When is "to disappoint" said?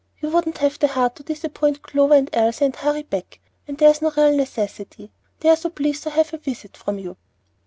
1.17-1.83